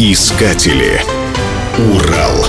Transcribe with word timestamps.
Искатели. 0.00 1.02
Урал. 1.76 2.46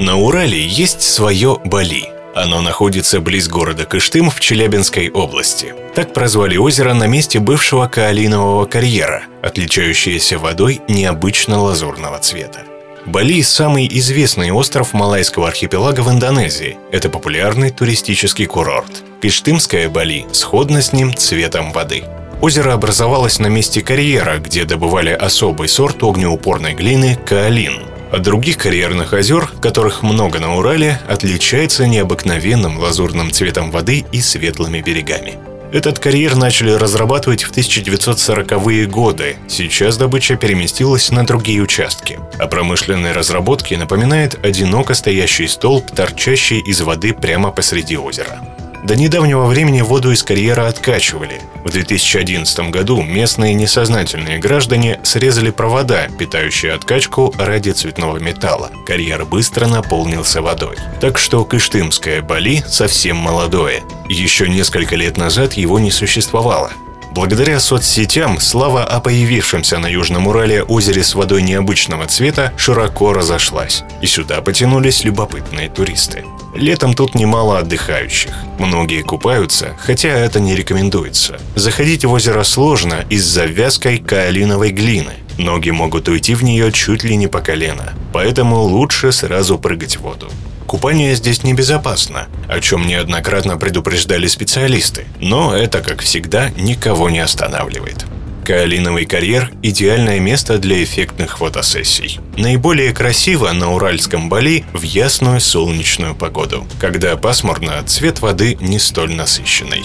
На 0.00 0.16
Урале 0.16 0.66
есть 0.66 1.00
свое 1.00 1.60
Бали. 1.64 2.08
Оно 2.34 2.60
находится 2.60 3.20
близ 3.20 3.46
города 3.46 3.84
Кыштым 3.84 4.30
в 4.30 4.40
Челябинской 4.40 5.08
области. 5.10 5.76
Так 5.94 6.12
прозвали 6.12 6.56
озеро 6.56 6.92
на 6.92 7.06
месте 7.06 7.38
бывшего 7.38 7.86
каолинового 7.86 8.66
карьера, 8.66 9.26
отличающееся 9.42 10.38
водой 10.38 10.80
необычно 10.88 11.62
лазурного 11.62 12.18
цвета. 12.18 12.64
Бали– 13.06 13.42
самый 13.42 13.86
известный 13.86 14.50
остров 14.50 14.92
Малайского 14.92 15.46
архипелага 15.46 16.00
в 16.00 16.10
Индонезии. 16.10 16.78
Это 16.90 17.08
популярный 17.08 17.70
туристический 17.70 18.46
курорт. 18.46 19.04
Кыштымская 19.22 19.88
Бали 19.88 20.26
сходна 20.32 20.82
с 20.82 20.92
ним 20.92 21.14
цветом 21.14 21.70
воды. 21.70 22.02
Озеро 22.40 22.74
образовалось 22.74 23.38
на 23.38 23.46
месте 23.46 23.80
карьера, 23.80 24.38
где 24.38 24.64
добывали 24.64 25.10
особый 25.10 25.68
сорт 25.68 26.02
огнеупорной 26.02 26.74
глины– 26.74 27.18
каолин. 27.26 27.82
От 28.12 28.22
других 28.22 28.58
карьерных 28.58 29.14
озер, 29.14 29.50
которых 29.60 30.02
много 30.02 30.38
на 30.38 30.56
Урале, 30.56 31.00
отличается 31.08 31.86
необыкновенным 31.86 32.78
лазурным 32.78 33.32
цветом 33.32 33.70
воды 33.70 34.04
и 34.12 34.20
светлыми 34.20 34.80
берегами. 34.80 35.34
Этот 35.72 35.98
карьер 35.98 36.36
начали 36.36 36.70
разрабатывать 36.70 37.42
в 37.42 37.50
1940-е 37.52 38.86
годы. 38.86 39.36
Сейчас 39.48 39.96
добыча 39.96 40.36
переместилась 40.36 41.10
на 41.10 41.26
другие 41.26 41.60
участки. 41.60 42.20
О 42.38 42.46
промышленной 42.46 43.12
разработке 43.12 43.76
напоминает 43.76 44.38
одиноко 44.44 44.94
стоящий 44.94 45.48
столб, 45.48 45.90
торчащий 45.90 46.60
из 46.60 46.80
воды 46.82 47.12
прямо 47.12 47.50
посреди 47.50 47.96
озера. 47.96 48.40
До 48.84 48.94
недавнего 48.94 49.46
времени 49.46 49.80
воду 49.80 50.12
из 50.12 50.22
карьера 50.22 50.68
откачивали. 50.68 51.40
В 51.64 51.70
2011 51.70 52.70
году 52.70 53.02
местные 53.02 53.54
несознательные 53.54 54.38
граждане 54.38 55.00
срезали 55.02 55.50
провода, 55.50 56.08
питающие 56.18 56.72
откачку 56.72 57.34
ради 57.38 57.70
цветного 57.70 58.18
металла. 58.18 58.70
Карьер 58.86 59.24
быстро 59.24 59.66
наполнился 59.66 60.42
водой. 60.42 60.76
Так 61.00 61.18
что 61.18 61.44
Кыштымское 61.44 62.22
Бали 62.22 62.62
совсем 62.66 63.16
молодое. 63.16 63.82
Еще 64.08 64.48
несколько 64.48 64.94
лет 64.94 65.16
назад 65.16 65.54
его 65.54 65.78
не 65.78 65.90
существовало. 65.90 66.70
Благодаря 67.16 67.60
соцсетям 67.60 68.38
слава 68.40 68.84
о 68.84 69.00
появившемся 69.00 69.78
на 69.78 69.86
Южном 69.86 70.26
Урале 70.26 70.62
озере 70.62 71.02
с 71.02 71.14
водой 71.14 71.40
необычного 71.42 72.06
цвета 72.06 72.52
широко 72.58 73.14
разошлась, 73.14 73.84
и 74.02 74.06
сюда 74.06 74.42
потянулись 74.42 75.02
любопытные 75.02 75.70
туристы. 75.70 76.26
Летом 76.56 76.94
тут 76.94 77.14
немало 77.14 77.58
отдыхающих. 77.58 78.32
Многие 78.58 79.02
купаются, 79.02 79.76
хотя 79.78 80.08
это 80.08 80.40
не 80.40 80.56
рекомендуется. 80.56 81.38
Заходить 81.54 82.04
в 82.04 82.12
озеро 82.12 82.42
сложно 82.44 83.04
из-за 83.10 83.44
вязкой 83.44 83.98
каолиновой 83.98 84.70
глины. 84.70 85.12
Ноги 85.36 85.68
могут 85.68 86.08
уйти 86.08 86.34
в 86.34 86.42
нее 86.42 86.72
чуть 86.72 87.04
ли 87.04 87.14
не 87.16 87.26
по 87.26 87.40
колено, 87.40 87.92
поэтому 88.12 88.62
лучше 88.62 89.12
сразу 89.12 89.58
прыгать 89.58 89.96
в 89.98 90.00
воду. 90.00 90.30
Купание 90.66 91.14
здесь 91.14 91.42
небезопасно, 91.42 92.26
о 92.48 92.60
чем 92.60 92.86
неоднократно 92.86 93.58
предупреждали 93.58 94.26
специалисты, 94.26 95.04
но 95.20 95.54
это, 95.54 95.82
как 95.82 96.00
всегда, 96.00 96.48
никого 96.56 97.10
не 97.10 97.20
останавливает. 97.20 98.06
Каолиновый 98.46 99.06
карьер– 99.06 99.50
идеальное 99.64 100.20
место 100.20 100.58
для 100.58 100.80
эффектных 100.84 101.38
фотосессий. 101.38 102.20
Наиболее 102.36 102.92
красиво 102.94 103.50
на 103.50 103.74
Уральском 103.74 104.28
Бали 104.28 104.64
в 104.72 104.82
ясную 104.82 105.40
солнечную 105.40 106.14
погоду, 106.14 106.64
когда 106.80 107.16
пасмурно, 107.16 107.82
цвет 107.84 108.20
воды 108.20 108.56
не 108.60 108.78
столь 108.78 109.16
насыщенный. 109.16 109.84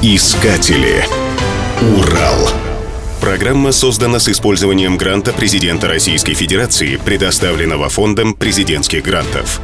Искатели. 0.00 1.04
Урал. 1.96 2.48
Программа 3.20 3.72
создана 3.72 4.20
с 4.20 4.28
использованием 4.28 4.96
гранта 4.96 5.32
президента 5.32 5.88
Российской 5.88 6.34
Федерации, 6.34 6.94
предоставленного 6.94 7.88
Фондом 7.88 8.34
президентских 8.34 9.02
грантов. 9.02 9.60